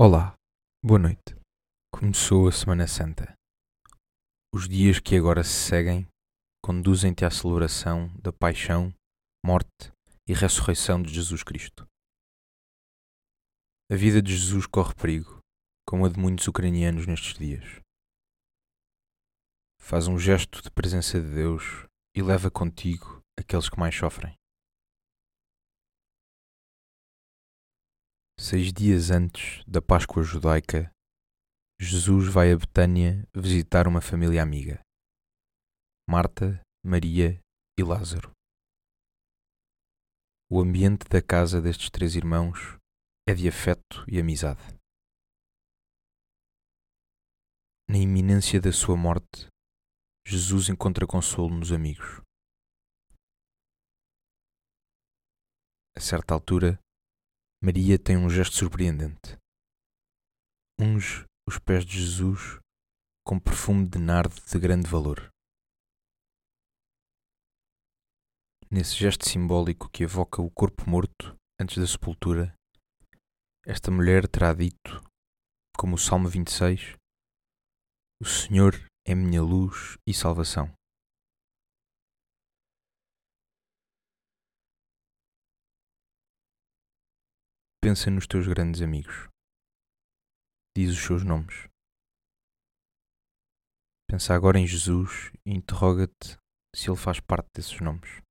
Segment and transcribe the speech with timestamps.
[0.00, 0.34] Olá,
[0.84, 1.36] boa noite.
[1.92, 3.34] Começou a Semana Santa.
[4.52, 6.08] Os dias que agora se seguem
[6.64, 8.92] conduzem-te à celebração da paixão,
[9.44, 9.92] morte
[10.26, 11.86] e ressurreição de Jesus Cristo.
[13.90, 15.38] A vida de Jesus corre perigo,
[15.86, 17.80] como a de muitos ucranianos nestes dias.
[19.78, 21.86] Faz um gesto de presença de Deus
[22.16, 24.34] e leva contigo aqueles que mais sofrem.
[28.44, 30.92] Seis dias antes da Páscoa judaica,
[31.80, 34.82] Jesus vai a Betânia visitar uma família amiga:
[36.10, 37.38] Marta, Maria
[37.78, 38.32] e Lázaro.
[40.50, 42.76] O ambiente da casa destes três irmãos
[43.28, 44.76] é de afeto e amizade.
[47.88, 49.46] Na iminência da sua morte,
[50.26, 52.20] Jesus encontra consolo nos amigos.
[55.96, 56.81] A certa altura,
[57.64, 59.38] Maria tem um gesto surpreendente.
[60.80, 62.58] Unge os pés de Jesus
[63.24, 65.30] com perfume de nardo de grande valor.
[68.68, 72.52] Nesse gesto simbólico que evoca o corpo morto antes da sepultura,
[73.64, 75.00] esta mulher terá dito,
[75.78, 76.96] como o Salmo 26,
[78.20, 78.74] O Senhor
[79.06, 80.68] é minha luz e salvação.
[87.84, 89.28] Pensa nos teus grandes amigos.
[90.76, 91.68] Diz os seus nomes.
[94.08, 96.38] Pensa agora em Jesus e interroga-te
[96.72, 98.22] se ele faz parte desses nomes.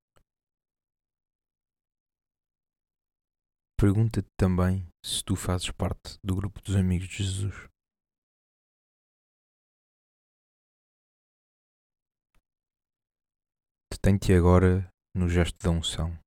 [3.77, 7.67] Pergunta-te também se tu fazes parte do grupo dos amigos de Jesus.
[13.91, 16.17] Detém-te agora no gesto da unção.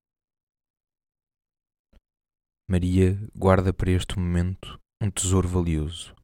[2.67, 6.15] Maria guarda para este momento um tesouro valioso.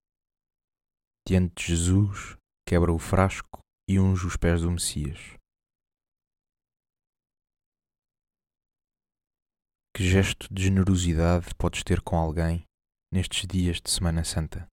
[1.29, 2.35] Diante de Jesus,
[2.67, 5.19] quebra o frasco e unge os pés do Messias.
[9.95, 12.65] Que gesto de generosidade podes ter com alguém
[13.13, 14.67] nestes dias de Semana Santa?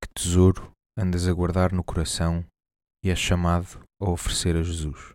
[0.00, 2.46] Que tesouro andas a guardar no coração
[3.02, 5.13] e és chamado a oferecer a Jesus?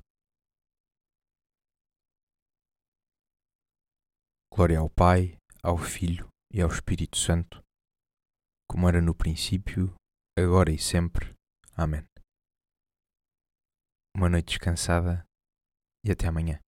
[4.59, 7.64] Glória ao Pai, ao Filho e ao Espírito Santo,
[8.70, 9.96] como era no princípio,
[10.38, 11.34] agora e sempre.
[11.78, 12.06] Amém.
[14.14, 15.24] Uma noite descansada
[16.03, 16.59] e até amanhã.